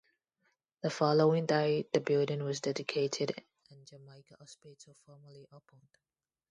The 0.81 0.89
following 0.89 1.45
day 1.45 1.87
the 1.93 1.99
building 2.01 2.43
was 2.43 2.59
dedicated 2.59 3.35
and 3.69 3.85
Jamaica 3.85 4.35
Hospital 4.39 4.95
formally 5.05 5.45
opened. 5.51 5.89